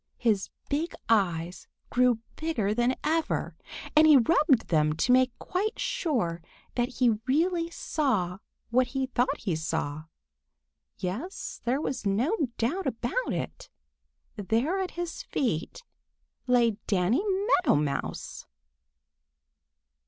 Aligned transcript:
His 0.17 0.49
big 0.67 0.95
eyes 1.09 1.67
grew 1.91 2.21
bigger 2.35 2.73
than 2.73 2.95
ever, 3.03 3.55
and 3.95 4.07
he 4.07 4.17
rubbed 4.17 4.69
them 4.69 4.93
to 4.93 5.11
make 5.11 5.29
quite 5.37 5.77
sure 5.77 6.41
that 6.73 6.89
he 6.89 7.19
really 7.27 7.69
saw 7.69 8.39
what 8.71 8.87
he 8.97 9.05
thought 9.05 9.37
he 9.41 9.55
saw. 9.55 10.05
Yes, 10.97 11.61
there 11.65 11.79
was 11.79 12.03
no 12.07 12.35
doubt 12.57 12.87
about 12.87 13.31
it—there 13.31 14.79
at 14.79 14.89
his 14.97 15.21
feet 15.21 15.83
lay 16.47 16.77
Danny 16.87 17.21
Meadow 17.63 17.75
Mouse! 17.75 18.47